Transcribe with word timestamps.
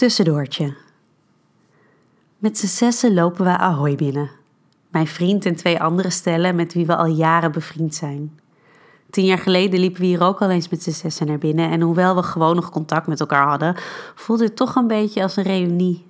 Tussendoortje. 0.00 0.74
Met 2.38 2.58
z'n 2.58 2.66
zessen 2.66 3.14
lopen 3.14 3.44
we 3.44 3.58
Ahoy 3.58 3.94
binnen. 3.94 4.30
Mijn 4.90 5.06
vriend 5.06 5.46
en 5.46 5.56
twee 5.56 5.80
andere 5.80 6.10
stellen 6.10 6.54
met 6.54 6.74
wie 6.74 6.86
we 6.86 6.96
al 6.96 7.06
jaren 7.06 7.52
bevriend 7.52 7.94
zijn. 7.94 8.40
Tien 9.10 9.24
jaar 9.24 9.38
geleden 9.38 9.80
liepen 9.80 10.00
we 10.00 10.06
hier 10.06 10.22
ook 10.22 10.40
al 10.40 10.50
eens 10.50 10.68
met 10.68 10.82
z'n 10.82 10.90
zessen 10.90 11.26
naar 11.26 11.38
binnen 11.38 11.70
en 11.70 11.80
hoewel 11.80 12.14
we 12.14 12.22
gewoon 12.22 12.54
nog 12.54 12.70
contact 12.70 13.06
met 13.06 13.20
elkaar 13.20 13.48
hadden, 13.48 13.76
voelde 14.14 14.44
het 14.44 14.56
toch 14.56 14.74
een 14.74 14.86
beetje 14.86 15.22
als 15.22 15.36
een 15.36 15.44
reunie. 15.44 16.06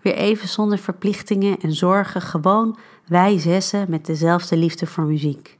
Weer 0.00 0.14
even 0.14 0.48
zonder 0.48 0.78
verplichtingen 0.78 1.58
en 1.60 1.72
zorgen, 1.72 2.20
gewoon 2.20 2.78
wij 3.06 3.38
zessen 3.38 3.86
met 3.88 4.06
dezelfde 4.06 4.56
liefde 4.56 4.86
voor 4.86 5.04
muziek. 5.04 5.58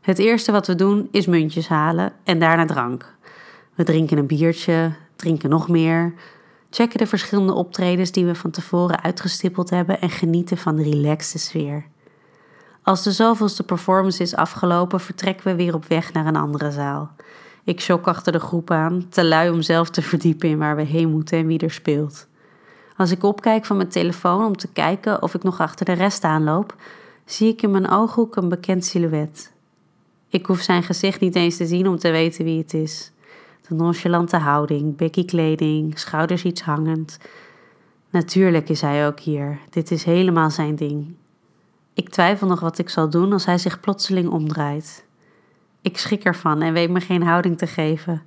Het 0.00 0.18
eerste 0.18 0.52
wat 0.52 0.66
we 0.66 0.74
doen 0.74 1.08
is 1.10 1.26
muntjes 1.26 1.68
halen 1.68 2.12
en 2.24 2.38
daarna 2.38 2.64
drank. 2.64 3.14
We 3.74 3.84
drinken 3.84 4.18
een 4.18 4.26
biertje, 4.26 4.92
drinken 5.16 5.50
nog 5.50 5.68
meer, 5.68 6.14
checken 6.70 6.98
de 6.98 7.06
verschillende 7.06 7.54
optredens 7.54 8.10
die 8.10 8.26
we 8.26 8.34
van 8.34 8.50
tevoren 8.50 9.02
uitgestippeld 9.02 9.70
hebben 9.70 10.00
en 10.00 10.10
genieten 10.10 10.56
van 10.56 10.76
de 10.76 10.82
relaxte 10.82 11.38
sfeer. 11.38 11.84
Als 12.82 13.02
de 13.02 13.12
zoveelste 13.12 13.62
performance 13.62 14.22
is 14.22 14.34
afgelopen, 14.34 15.00
vertrekken 15.00 15.46
we 15.46 15.54
weer 15.54 15.74
op 15.74 15.84
weg 15.84 16.12
naar 16.12 16.26
een 16.26 16.36
andere 16.36 16.70
zaal. 16.70 17.10
Ik 17.64 17.80
shock 17.80 18.06
achter 18.06 18.32
de 18.32 18.40
groep 18.40 18.70
aan, 18.70 19.06
te 19.08 19.24
lui 19.24 19.50
om 19.50 19.62
zelf 19.62 19.90
te 19.90 20.02
verdiepen 20.12 20.48
in 20.48 20.58
waar 20.58 20.76
we 20.76 20.82
heen 20.82 21.10
moeten 21.10 21.38
en 21.38 21.46
wie 21.46 21.58
er 21.58 21.70
speelt. 21.70 22.28
Als 22.96 23.10
ik 23.10 23.22
opkijk 23.22 23.64
van 23.64 23.76
mijn 23.76 23.88
telefoon 23.88 24.44
om 24.44 24.56
te 24.56 24.68
kijken 24.68 25.22
of 25.22 25.34
ik 25.34 25.42
nog 25.42 25.60
achter 25.60 25.86
de 25.86 25.92
rest 25.92 26.24
aanloop, 26.24 26.74
zie 27.24 27.48
ik 27.48 27.62
in 27.62 27.70
mijn 27.70 27.90
ooghoek 27.90 28.36
een 28.36 28.48
bekend 28.48 28.84
silhouet. 28.84 29.52
Ik 30.28 30.46
hoef 30.46 30.60
zijn 30.60 30.82
gezicht 30.82 31.20
niet 31.20 31.34
eens 31.34 31.56
te 31.56 31.66
zien 31.66 31.88
om 31.88 31.98
te 31.98 32.10
weten 32.10 32.44
wie 32.44 32.58
het 32.58 32.74
is. 32.74 33.12
De 33.70 33.76
nonchalante 33.76 34.36
houding, 34.36 34.96
bekkie 34.96 35.24
kleding, 35.24 35.98
schouders 35.98 36.44
iets 36.44 36.62
hangend. 36.62 37.18
Natuurlijk 38.10 38.68
is 38.68 38.80
hij 38.80 39.06
ook 39.06 39.20
hier. 39.20 39.58
Dit 39.68 39.90
is 39.90 40.04
helemaal 40.04 40.50
zijn 40.50 40.76
ding. 40.76 41.14
Ik 41.94 42.08
twijfel 42.08 42.46
nog 42.46 42.60
wat 42.60 42.78
ik 42.78 42.88
zal 42.88 43.10
doen 43.10 43.32
als 43.32 43.44
hij 43.44 43.58
zich 43.58 43.80
plotseling 43.80 44.28
omdraait. 44.28 45.04
Ik 45.80 45.98
schrik 45.98 46.24
ervan 46.24 46.62
en 46.62 46.72
weet 46.72 46.90
me 46.90 47.00
geen 47.00 47.22
houding 47.22 47.58
te 47.58 47.66
geven. 47.66 48.22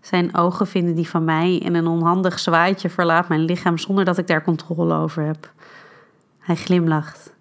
Zijn 0.00 0.36
ogen 0.36 0.66
vinden 0.66 0.94
die 0.94 1.08
van 1.08 1.24
mij 1.24 1.62
en 1.64 1.74
een 1.74 1.86
onhandig 1.86 2.38
zwaaitje 2.38 2.90
verlaat 2.90 3.28
mijn 3.28 3.44
lichaam 3.44 3.78
zonder 3.78 4.04
dat 4.04 4.18
ik 4.18 4.26
daar 4.26 4.44
controle 4.44 4.94
over 4.94 5.22
heb. 5.22 5.52
Hij 6.38 6.56
glimlacht. 6.56 7.32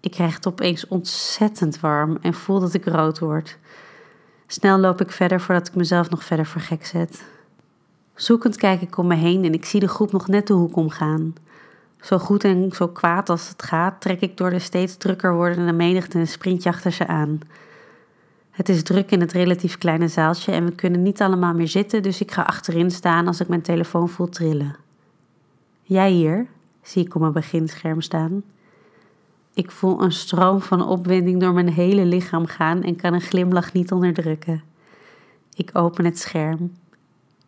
Ik 0.00 0.10
krijg 0.10 0.34
het 0.34 0.46
opeens 0.46 0.88
ontzettend 0.88 1.80
warm 1.80 2.18
en 2.20 2.34
voel 2.34 2.60
dat 2.60 2.74
ik 2.74 2.84
rood 2.84 3.18
word. 3.18 3.58
Snel 4.50 4.78
loop 4.78 5.00
ik 5.00 5.10
verder 5.10 5.40
voordat 5.40 5.68
ik 5.68 5.74
mezelf 5.74 6.10
nog 6.10 6.24
verder 6.24 6.46
voor 6.46 6.60
gek 6.60 6.86
zet. 6.86 7.24
Zoekend 8.14 8.56
kijk 8.56 8.80
ik 8.80 8.96
om 8.96 9.06
me 9.06 9.14
heen 9.14 9.44
en 9.44 9.52
ik 9.52 9.64
zie 9.64 9.80
de 9.80 9.88
groep 9.88 10.12
nog 10.12 10.28
net 10.28 10.46
de 10.46 10.52
hoek 10.52 10.76
omgaan. 10.76 11.34
Zo 12.00 12.18
goed 12.18 12.44
en 12.44 12.70
zo 12.72 12.88
kwaad 12.88 13.28
als 13.28 13.48
het 13.48 13.62
gaat, 13.62 14.00
trek 14.00 14.20
ik 14.20 14.36
door 14.36 14.50
de 14.50 14.58
steeds 14.58 14.96
drukker 14.96 15.34
wordende 15.34 15.72
menigte 15.72 16.18
een 16.18 16.28
sprintje 16.28 16.68
achter 16.68 16.92
ze 16.92 17.06
aan. 17.06 17.40
Het 18.50 18.68
is 18.68 18.82
druk 18.82 19.10
in 19.10 19.20
het 19.20 19.32
relatief 19.32 19.78
kleine 19.78 20.08
zaaltje 20.08 20.52
en 20.52 20.64
we 20.64 20.72
kunnen 20.72 21.02
niet 21.02 21.20
allemaal 21.20 21.54
meer 21.54 21.68
zitten, 21.68 22.02
dus 22.02 22.20
ik 22.20 22.32
ga 22.32 22.42
achterin 22.42 22.90
staan 22.90 23.26
als 23.26 23.40
ik 23.40 23.48
mijn 23.48 23.62
telefoon 23.62 24.08
voel 24.08 24.28
trillen. 24.28 24.76
Jij 25.82 26.10
hier, 26.10 26.46
zie 26.82 27.04
ik 27.04 27.14
op 27.14 27.20
mijn 27.20 27.32
beginscherm 27.32 28.00
staan. 28.00 28.42
Ik 29.58 29.70
voel 29.70 30.02
een 30.02 30.12
stroom 30.12 30.60
van 30.60 30.86
opwinding 30.86 31.40
door 31.40 31.52
mijn 31.52 31.68
hele 31.68 32.04
lichaam 32.04 32.46
gaan 32.46 32.82
en 32.82 32.96
kan 32.96 33.14
een 33.14 33.20
glimlach 33.20 33.72
niet 33.72 33.92
onderdrukken. 33.92 34.62
Ik 35.54 35.70
open 35.72 36.04
het 36.04 36.18
scherm. 36.18 36.72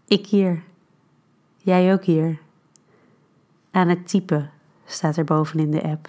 Ik 0.06 0.26
hier. 0.26 0.62
Jij 1.56 1.92
ook 1.92 2.04
hier. 2.04 2.38
Aan 3.70 3.88
het 3.88 4.08
typen 4.08 4.50
staat 4.84 5.16
er 5.16 5.24
bovenin 5.24 5.70
de 5.70 5.82
app. 5.82 6.08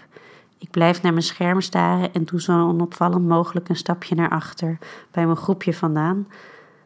Ik 0.57 0.69
blijf 0.72 1.02
naar 1.02 1.11
mijn 1.11 1.23
scherm 1.23 1.61
staren 1.61 2.13
en 2.13 2.23
doe 2.23 2.41
zo 2.41 2.67
onopvallend 2.67 3.28
mogelijk 3.28 3.69
een 3.69 3.75
stapje 3.75 4.16
naar 4.16 4.29
achter, 4.29 4.78
bij 5.12 5.25
mijn 5.25 5.38
groepje 5.38 5.73
vandaan, 5.73 6.28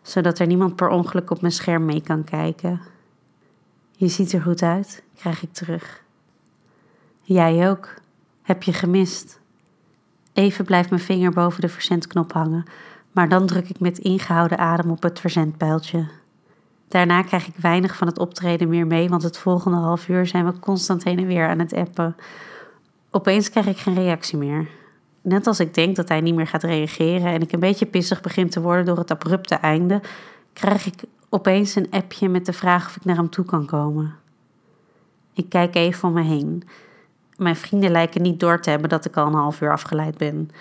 zodat 0.02 0.40
er 0.40 0.48
niemand 0.48 0.76
per 0.76 0.90
ongeluk 0.90 1.30
op 1.30 1.42
mijn 1.42 1.54
scherm 1.54 1.86
mee 1.86 2.02
kan 2.02 2.24
kijken. 2.24 2.82
Je 3.92 4.08
ziet 4.08 4.34
er 4.34 4.42
goed 4.42 4.62
uit, 4.62 5.04
krijg 5.18 5.44
ik 5.44 5.54
terug. 5.54 6.04
Jij 7.22 7.70
ook. 7.70 8.04
Heb 8.46 8.64
je 8.64 8.74
gemist? 8.74 9.40
Even 10.34 10.66
blijft 10.66 10.90
mijn 10.90 11.02
vinger 11.02 11.32
boven 11.32 11.62
de 11.62 11.70
verzendknop 11.70 12.34
hangen, 12.34 12.64
maar 13.12 13.30
dan 13.30 13.46
druk 13.46 13.70
ik 13.70 13.80
met 13.80 13.98
ingehouden 13.98 14.58
adem 14.58 14.92
op 14.92 15.04
het 15.04 15.20
verzendpijltje. 15.20 16.08
Daarna 16.88 17.22
krijg 17.22 17.48
ik 17.48 17.56
weinig 17.56 17.96
van 17.96 18.08
het 18.08 18.20
optreden 18.20 18.70
meer 18.70 18.88
mee, 18.88 19.10
want 19.10 19.24
het 19.24 19.38
volgende 19.38 19.78
half 19.78 20.08
uur 20.08 20.28
zijn 20.28 20.46
we 20.46 20.60
constant 20.60 21.04
heen 21.04 21.18
en 21.18 21.28
weer 21.28 21.48
aan 21.48 21.60
het 21.60 21.74
appen. 21.74 22.16
Opeens 23.12 23.50
krijg 23.50 23.68
ik 23.68 23.78
geen 23.78 23.96
reactie 23.96 24.38
meer. 24.38 24.68
Net 25.22 25.48
als 25.48 25.60
ik 25.60 25.74
denk 25.74 25.96
dat 25.96 26.10
hij 26.10 26.22
niet 26.22 26.36
meer 26.36 26.48
gaat 26.48 26.64
reageren 26.64 27.32
en 27.34 27.42
ik 27.42 27.52
een 27.52 27.60
beetje 27.60 27.86
pissig 27.86 28.22
begin 28.22 28.50
te 28.50 28.62
worden 28.62 28.86
door 28.86 28.98
het 28.98 29.12
abrupte 29.12 29.56
einde, 29.56 30.02
krijg 30.54 30.86
ik 30.86 31.04
opeens 31.30 31.76
een 31.76 31.92
appje 31.92 32.30
met 32.30 32.46
de 32.46 32.54
vraag 32.54 32.88
of 32.88 32.96
ik 32.96 33.06
naar 33.06 33.16
hem 33.16 33.30
toe 33.30 33.46
kan 33.46 33.66
komen. 33.66 34.16
Ik 35.34 35.50
kijk 35.50 35.76
even 35.76 36.08
om 36.08 36.14
me 36.14 36.24
heen. 36.24 36.64
Mijn 37.38 37.56
vrienden 37.56 37.92
lijken 37.92 38.22
niet 38.22 38.40
door 38.40 38.62
te 38.62 38.70
hebben 38.70 38.90
dat 38.90 39.06
ik 39.06 39.18
al 39.18 39.28
een 39.28 39.34
half 39.34 39.62
uur 39.62 39.72
afgeleid 39.72 40.18
ben. 40.18 40.52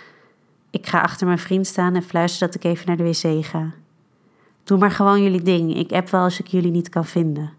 Ik 0.71 0.87
ga 0.87 1.01
achter 1.01 1.27
mijn 1.27 1.39
vriend 1.39 1.67
staan 1.67 1.95
en 1.95 2.03
fluister 2.03 2.47
dat 2.47 2.57
ik 2.57 2.65
even 2.65 2.87
naar 2.87 2.97
de 2.97 3.05
wc 3.05 3.45
ga. 3.45 3.73
Doe 4.65 4.79
maar 4.79 4.91
gewoon 4.91 5.23
jullie 5.23 5.43
ding. 5.43 5.77
Ik 5.77 5.93
app 5.93 6.11
wel 6.11 6.23
als 6.23 6.41
ik 6.41 6.47
jullie 6.47 6.71
niet 6.71 6.89
kan 6.89 7.05
vinden. 7.05 7.53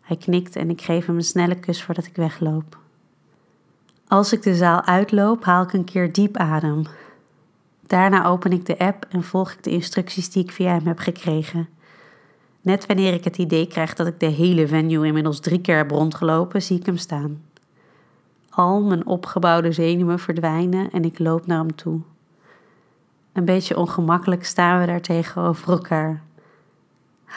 Hij 0.00 0.16
knikt 0.16 0.56
en 0.56 0.70
ik 0.70 0.82
geef 0.82 1.06
hem 1.06 1.16
een 1.16 1.22
snelle 1.22 1.54
kus 1.54 1.82
voordat 1.82 2.06
ik 2.06 2.16
wegloop. 2.16 2.78
Als 4.08 4.32
ik 4.32 4.42
de 4.42 4.54
zaal 4.54 4.84
uitloop, 4.84 5.44
haal 5.44 5.62
ik 5.62 5.72
een 5.72 5.84
keer 5.84 6.12
diep 6.12 6.36
adem. 6.36 6.82
Daarna 7.86 8.26
open 8.26 8.52
ik 8.52 8.66
de 8.66 8.78
app 8.78 9.06
en 9.08 9.22
volg 9.22 9.52
ik 9.52 9.62
de 9.62 9.70
instructies 9.70 10.30
die 10.30 10.42
ik 10.42 10.50
via 10.50 10.72
hem 10.72 10.86
heb 10.86 10.98
gekregen. 10.98 11.68
Net 12.60 12.86
wanneer 12.86 13.12
ik 13.12 13.24
het 13.24 13.38
idee 13.38 13.66
krijg 13.66 13.94
dat 13.94 14.06
ik 14.06 14.20
de 14.20 14.26
hele 14.26 14.68
venue 14.68 15.06
inmiddels 15.06 15.40
drie 15.40 15.60
keer 15.60 15.76
heb 15.76 15.90
rondgelopen, 15.90 16.62
zie 16.62 16.78
ik 16.78 16.86
hem 16.86 16.96
staan. 16.96 17.42
Al 18.58 18.82
mijn 18.82 19.06
opgebouwde 19.06 19.72
zenuwen 19.72 20.18
verdwijnen 20.18 20.90
en 20.90 21.04
ik 21.04 21.18
loop 21.18 21.46
naar 21.46 21.58
hem 21.58 21.74
toe. 21.74 22.00
Een 23.32 23.44
beetje 23.44 23.76
ongemakkelijk 23.76 24.44
staan 24.44 24.80
we 24.80 24.86
daar 24.86 25.00
tegenover 25.00 25.68
elkaar. 25.68 26.22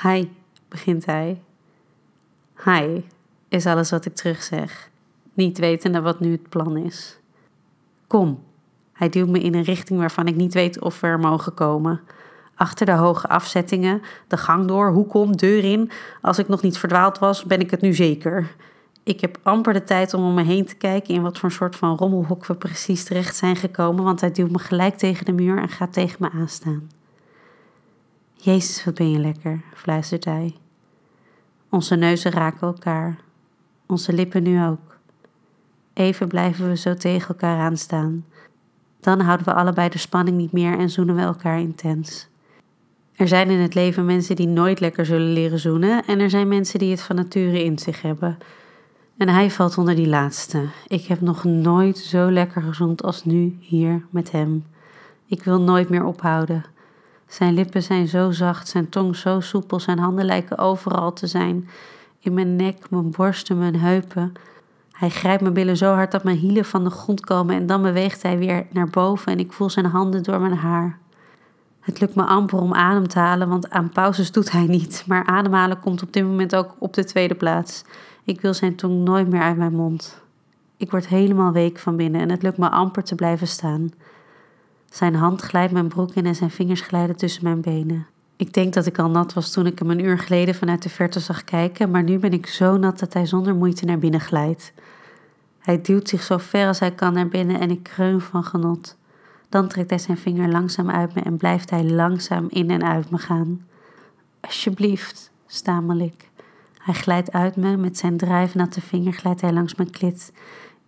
Hi, 0.03 0.27
begint 0.67 1.05
hij. 1.05 1.41
Hi, 2.65 3.01
is 3.47 3.65
alles 3.65 3.89
wat 3.89 4.05
ik 4.05 4.15
terugzeg, 4.15 4.89
niet 5.33 5.57
wetende 5.57 6.01
wat 6.01 6.19
nu 6.19 6.31
het 6.31 6.49
plan 6.49 6.77
is. 6.77 7.19
Kom, 8.07 8.43
hij 8.93 9.09
duwt 9.09 9.29
me 9.29 9.39
in 9.39 9.55
een 9.55 9.63
richting 9.63 9.99
waarvan 9.99 10.27
ik 10.27 10.35
niet 10.35 10.53
weet 10.53 10.79
of 10.79 10.99
we 10.99 11.07
er 11.07 11.19
mogen 11.19 11.53
komen. 11.53 12.01
Achter 12.55 12.85
de 12.85 12.91
hoge 12.91 13.27
afzettingen, 13.27 14.01
de 14.27 14.37
gang 14.37 14.67
door, 14.67 14.91
hoek 14.91 15.13
om, 15.13 15.37
deur 15.37 15.63
in. 15.63 15.91
Als 16.21 16.39
ik 16.39 16.47
nog 16.47 16.61
niet 16.61 16.77
verdwaald 16.77 17.19
was, 17.19 17.43
ben 17.43 17.59
ik 17.59 17.71
het 17.71 17.81
nu 17.81 17.93
zeker. 17.93 18.55
Ik 19.03 19.21
heb 19.21 19.39
amper 19.43 19.73
de 19.73 19.83
tijd 19.83 20.13
om 20.13 20.23
om 20.23 20.33
me 20.33 20.43
heen 20.43 20.65
te 20.65 20.75
kijken 20.75 21.13
in 21.13 21.21
wat 21.21 21.37
voor 21.37 21.51
soort 21.51 21.75
van 21.75 21.97
rommelhok 21.97 22.45
we 22.45 22.55
precies 22.55 23.03
terecht 23.03 23.35
zijn 23.35 23.55
gekomen, 23.55 24.03
want 24.03 24.21
hij 24.21 24.31
duwt 24.31 24.51
me 24.51 24.59
gelijk 24.59 24.97
tegen 24.97 25.25
de 25.25 25.31
muur 25.31 25.57
en 25.57 25.69
gaat 25.69 25.93
tegen 25.93 26.17
me 26.19 26.29
aanstaan. 26.29 26.89
Jezus, 28.33 28.83
wat 28.85 28.93
ben 28.93 29.11
je 29.11 29.19
lekker, 29.19 29.61
fluistert 29.73 30.25
hij. 30.25 30.55
Onze 31.69 31.95
neuzen 31.95 32.31
raken 32.31 32.67
elkaar, 32.67 33.17
onze 33.85 34.13
lippen 34.13 34.43
nu 34.43 34.63
ook. 34.63 34.97
Even 35.93 36.27
blijven 36.27 36.67
we 36.67 36.77
zo 36.77 36.93
tegen 36.93 37.27
elkaar 37.27 37.57
aanstaan. 37.57 38.25
Dan 38.99 39.19
houden 39.19 39.45
we 39.45 39.53
allebei 39.53 39.89
de 39.89 39.97
spanning 39.97 40.37
niet 40.37 40.51
meer 40.51 40.77
en 40.77 40.89
zoenen 40.89 41.15
we 41.15 41.21
elkaar 41.21 41.59
intens. 41.59 42.27
Er 43.15 43.27
zijn 43.27 43.49
in 43.49 43.59
het 43.59 43.73
leven 43.73 44.05
mensen 44.05 44.35
die 44.35 44.47
nooit 44.47 44.79
lekker 44.79 45.05
zullen 45.05 45.33
leren 45.33 45.59
zoenen 45.59 46.05
en 46.05 46.19
er 46.19 46.29
zijn 46.29 46.47
mensen 46.47 46.79
die 46.79 46.91
het 46.91 47.01
van 47.01 47.15
nature 47.15 47.63
in 47.63 47.79
zich 47.79 48.01
hebben. 48.01 48.37
En 49.21 49.29
hij 49.29 49.51
valt 49.51 49.77
onder 49.77 49.95
die 49.95 50.07
laatste. 50.07 50.67
Ik 50.87 51.05
heb 51.05 51.21
nog 51.21 51.43
nooit 51.43 51.97
zo 51.97 52.31
lekker 52.31 52.61
gezond 52.61 53.03
als 53.03 53.25
nu 53.25 53.57
hier 53.59 54.05
met 54.09 54.31
hem. 54.31 54.65
Ik 55.25 55.43
wil 55.43 55.61
nooit 55.61 55.89
meer 55.89 56.03
ophouden. 56.03 56.63
Zijn 57.27 57.53
lippen 57.53 57.83
zijn 57.83 58.07
zo 58.07 58.31
zacht, 58.31 58.67
zijn 58.67 58.89
tong 58.89 59.15
zo 59.15 59.39
soepel, 59.39 59.79
zijn 59.79 59.99
handen 59.99 60.25
lijken 60.25 60.57
overal 60.57 61.13
te 61.13 61.27
zijn. 61.27 61.69
In 62.19 62.33
mijn 62.33 62.55
nek, 62.55 62.89
mijn 62.89 63.11
borsten, 63.11 63.57
mijn 63.57 63.75
heupen. 63.75 64.33
Hij 64.91 65.09
grijpt 65.09 65.41
mijn 65.41 65.53
billen 65.53 65.77
zo 65.77 65.93
hard 65.93 66.11
dat 66.11 66.23
mijn 66.23 66.37
hielen 66.37 66.65
van 66.65 66.83
de 66.83 66.89
grond 66.89 67.19
komen 67.21 67.55
en 67.55 67.65
dan 67.65 67.81
beweegt 67.81 68.21
hij 68.21 68.37
weer 68.37 68.65
naar 68.71 68.89
boven 68.89 69.31
en 69.31 69.39
ik 69.39 69.53
voel 69.53 69.69
zijn 69.69 69.85
handen 69.85 70.23
door 70.23 70.39
mijn 70.39 70.57
haar. 70.57 70.97
Het 71.79 71.99
lukt 71.99 72.15
me 72.15 72.23
amper 72.23 72.59
om 72.59 72.73
adem 72.73 73.07
te 73.07 73.19
halen, 73.19 73.49
want 73.49 73.69
aan 73.69 73.89
pauzes 73.89 74.31
doet 74.31 74.51
hij 74.51 74.65
niet. 74.65 75.03
Maar 75.07 75.25
ademhalen 75.25 75.79
komt 75.79 76.01
op 76.01 76.13
dit 76.13 76.23
moment 76.23 76.55
ook 76.55 76.75
op 76.79 76.93
de 76.93 77.03
tweede 77.03 77.35
plaats. 77.35 77.83
Ik 78.23 78.41
wil 78.41 78.53
zijn 78.53 78.75
tong 78.75 79.03
nooit 79.03 79.27
meer 79.27 79.41
uit 79.41 79.57
mijn 79.57 79.75
mond. 79.75 80.21
Ik 80.77 80.91
word 80.91 81.07
helemaal 81.07 81.51
week 81.51 81.79
van 81.79 81.95
binnen 81.95 82.21
en 82.21 82.29
het 82.29 82.41
lukt 82.41 82.57
me 82.57 82.69
amper 82.69 83.03
te 83.03 83.15
blijven 83.15 83.47
staan. 83.47 83.91
Zijn 84.89 85.15
hand 85.15 85.41
glijdt 85.41 85.73
mijn 85.73 85.87
broek 85.87 86.13
in 86.13 86.25
en 86.25 86.35
zijn 86.35 86.51
vingers 86.51 86.81
glijden 86.81 87.15
tussen 87.15 87.43
mijn 87.43 87.61
benen. 87.61 88.07
Ik 88.35 88.53
denk 88.53 88.73
dat 88.73 88.85
ik 88.85 88.99
al 88.99 89.09
nat 89.09 89.33
was 89.33 89.51
toen 89.51 89.65
ik 89.65 89.79
hem 89.79 89.89
een 89.89 90.03
uur 90.03 90.19
geleden 90.19 90.55
vanuit 90.55 90.83
de 90.83 90.89
verte 90.89 91.19
zag 91.19 91.43
kijken, 91.43 91.91
maar 91.91 92.03
nu 92.03 92.19
ben 92.19 92.33
ik 92.33 92.47
zo 92.47 92.77
nat 92.77 92.99
dat 92.99 93.13
hij 93.13 93.25
zonder 93.25 93.55
moeite 93.55 93.85
naar 93.85 93.99
binnen 93.99 94.19
glijdt. 94.19 94.73
Hij 95.59 95.81
duwt 95.81 96.09
zich 96.09 96.23
zo 96.23 96.37
ver 96.37 96.67
als 96.67 96.79
hij 96.79 96.91
kan 96.91 97.13
naar 97.13 97.27
binnen 97.27 97.59
en 97.59 97.71
ik 97.71 97.83
kreun 97.83 98.21
van 98.21 98.43
genot. 98.43 98.97
Dan 99.49 99.67
trekt 99.67 99.89
hij 99.89 99.99
zijn 99.99 100.17
vinger 100.17 100.49
langzaam 100.49 100.89
uit 100.89 101.15
me 101.15 101.21
en 101.21 101.37
blijft 101.37 101.69
hij 101.69 101.83
langzaam 101.83 102.47
in 102.49 102.69
en 102.69 102.83
uit 102.83 103.09
me 103.09 103.17
gaan. 103.17 103.65
Alsjeblieft, 104.39 105.31
stamel 105.47 105.99
ik. 105.99 106.29
Hij 106.81 106.93
glijdt 106.93 107.31
uit 107.31 107.55
me, 107.55 107.77
met 107.77 107.97
zijn 107.97 108.17
drijfnatte 108.17 108.81
vinger 108.81 109.13
glijdt 109.13 109.41
hij 109.41 109.53
langs 109.53 109.75
mijn 109.75 109.89
klit. 109.89 110.33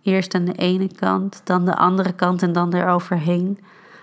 Eerst 0.02 0.34
aan 0.34 0.44
de 0.44 0.52
ene 0.52 0.88
kant, 0.94 1.40
dan 1.44 1.64
de 1.64 1.76
andere 1.76 2.12
kant 2.12 2.42
en 2.42 2.52
dan 2.52 2.74
eroverheen. 2.74 3.58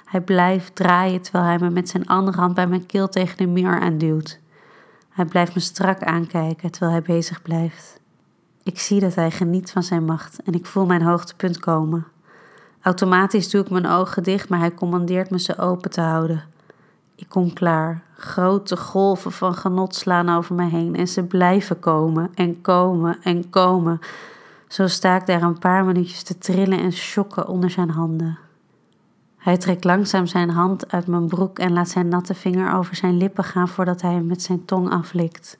Hij 0.05 0.21
blijft 0.21 0.75
draaien 0.75 1.21
terwijl 1.21 1.45
hij 1.45 1.57
me 1.59 1.69
met 1.69 1.89
zijn 1.89 2.07
andere 2.07 2.37
hand 2.37 2.53
bij 2.53 2.67
mijn 2.67 2.85
keel 2.85 3.09
tegen 3.09 3.37
de 3.37 3.47
muur 3.47 3.79
aanduwt. 3.79 4.39
Hij 5.09 5.25
blijft 5.25 5.53
me 5.53 5.59
strak 5.59 6.03
aankijken 6.03 6.71
terwijl 6.71 6.91
hij 6.91 7.01
bezig 7.01 7.41
blijft. 7.41 7.99
Ik 8.63 8.79
zie 8.79 8.99
dat 8.99 9.15
hij 9.15 9.31
geniet 9.31 9.71
van 9.71 9.83
zijn 9.83 10.05
macht 10.05 10.43
en 10.43 10.53
ik 10.53 10.65
voel 10.65 10.85
mijn 10.85 11.01
hoogtepunt 11.01 11.59
komen. 11.59 12.07
Automatisch 12.81 13.49
doe 13.49 13.61
ik 13.61 13.69
mijn 13.69 13.87
ogen 13.87 14.23
dicht, 14.23 14.49
maar 14.49 14.59
hij 14.59 14.73
commandeert 14.73 15.29
me 15.29 15.39
ze 15.39 15.57
open 15.57 15.91
te 15.91 16.01
houden. 16.01 16.43
Ik 17.21 17.29
kom 17.29 17.53
klaar. 17.53 18.03
Grote 18.17 18.77
golven 18.77 19.31
van 19.31 19.53
genot 19.53 19.95
slaan 19.95 20.29
over 20.29 20.55
me 20.55 20.69
heen 20.69 20.95
en 20.95 21.07
ze 21.07 21.23
blijven 21.23 21.79
komen 21.79 22.29
en 22.33 22.61
komen 22.61 23.17
en 23.23 23.49
komen. 23.49 23.99
Zo 24.67 24.87
sta 24.87 25.15
ik 25.15 25.25
daar 25.25 25.41
een 25.41 25.59
paar 25.59 25.85
minuutjes 25.85 26.23
te 26.23 26.37
trillen 26.37 26.79
en 26.79 26.91
schokken 26.91 27.47
onder 27.47 27.69
zijn 27.69 27.89
handen. 27.89 28.37
Hij 29.37 29.57
trekt 29.57 29.83
langzaam 29.83 30.25
zijn 30.25 30.49
hand 30.49 30.91
uit 30.91 31.07
mijn 31.07 31.27
broek 31.27 31.59
en 31.59 31.73
laat 31.73 31.89
zijn 31.89 32.07
natte 32.07 32.33
vinger 32.33 32.73
over 32.73 32.95
zijn 32.95 33.17
lippen 33.17 33.43
gaan 33.43 33.67
voordat 33.67 34.01
hij 34.01 34.13
hem 34.13 34.25
met 34.25 34.41
zijn 34.41 34.65
tong 34.65 34.89
aflikt. 34.89 35.57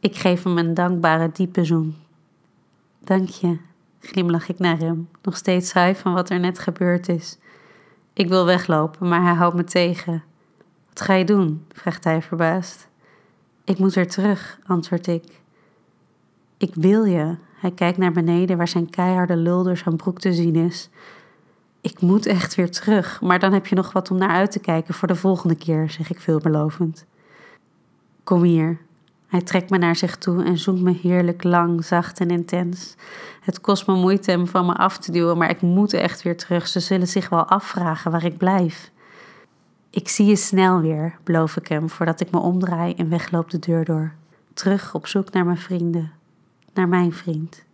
Ik 0.00 0.16
geef 0.16 0.42
hem 0.42 0.58
een 0.58 0.74
dankbare 0.74 1.30
diepe 1.32 1.64
zoen. 1.64 1.96
Dank 3.04 3.28
je, 3.28 3.58
glimlach 4.00 4.48
ik 4.48 4.58
naar 4.58 4.78
hem, 4.78 5.08
nog 5.22 5.36
steeds 5.36 5.68
saai 5.68 5.94
van 5.94 6.12
wat 6.12 6.30
er 6.30 6.40
net 6.40 6.58
gebeurd 6.58 7.08
is. 7.08 7.38
Ik 8.12 8.28
wil 8.28 8.44
weglopen, 8.44 9.08
maar 9.08 9.22
hij 9.22 9.34
houdt 9.34 9.56
me 9.56 9.64
tegen. 9.64 10.22
Wat 10.98 11.06
ga 11.06 11.14
je 11.14 11.24
doen? 11.24 11.64
vraagt 11.72 12.04
hij 12.04 12.22
verbaasd. 12.22 12.88
Ik 13.64 13.78
moet 13.78 13.94
weer 13.94 14.08
terug, 14.08 14.58
antwoord 14.66 15.06
ik. 15.06 15.40
Ik 16.56 16.74
wil 16.74 17.04
je. 17.04 17.36
Hij 17.54 17.70
kijkt 17.70 17.98
naar 17.98 18.12
beneden 18.12 18.56
waar 18.56 18.68
zijn 18.68 18.90
keiharde 18.90 19.36
lul 19.36 19.62
door 19.62 19.76
zijn 19.76 19.96
broek 19.96 20.18
te 20.18 20.32
zien 20.32 20.54
is. 20.54 20.88
Ik 21.80 22.00
moet 22.00 22.26
echt 22.26 22.54
weer 22.54 22.70
terug, 22.70 23.20
maar 23.20 23.38
dan 23.38 23.52
heb 23.52 23.66
je 23.66 23.74
nog 23.74 23.92
wat 23.92 24.10
om 24.10 24.18
naar 24.18 24.28
uit 24.28 24.50
te 24.50 24.58
kijken 24.58 24.94
voor 24.94 25.08
de 25.08 25.16
volgende 25.16 25.54
keer, 25.54 25.90
zeg 25.90 26.10
ik 26.10 26.20
veelbelovend. 26.20 27.04
Kom 28.24 28.42
hier. 28.42 28.78
Hij 29.26 29.42
trekt 29.42 29.70
me 29.70 29.78
naar 29.78 29.96
zich 29.96 30.16
toe 30.16 30.44
en 30.44 30.58
zoekt 30.58 30.80
me 30.80 30.92
heerlijk 31.02 31.42
lang, 31.44 31.84
zacht 31.84 32.20
en 32.20 32.30
intens. 32.30 32.94
Het 33.40 33.60
kost 33.60 33.86
me 33.86 33.94
moeite 33.94 34.30
hem 34.30 34.46
van 34.46 34.66
me 34.66 34.74
af 34.74 34.98
te 34.98 35.12
duwen, 35.12 35.38
maar 35.38 35.50
ik 35.50 35.60
moet 35.60 35.92
echt 35.92 36.22
weer 36.22 36.36
terug. 36.36 36.68
Ze 36.68 36.80
zullen 36.80 37.08
zich 37.08 37.28
wel 37.28 37.44
afvragen 37.44 38.10
waar 38.10 38.24
ik 38.24 38.38
blijf. 38.38 38.90
Ik 39.90 40.08
zie 40.08 40.26
je 40.26 40.36
snel 40.36 40.80
weer, 40.80 41.18
beloof 41.24 41.56
ik 41.56 41.68
hem 41.68 41.90
voordat 41.90 42.20
ik 42.20 42.30
me 42.30 42.38
omdraai 42.38 42.94
en 42.94 43.08
wegloop 43.08 43.50
de 43.50 43.58
deur 43.58 43.84
door. 43.84 44.14
Terug 44.54 44.94
op 44.94 45.06
zoek 45.06 45.32
naar 45.32 45.44
mijn 45.44 45.58
vrienden, 45.58 46.12
naar 46.74 46.88
mijn 46.88 47.12
vriend. 47.12 47.64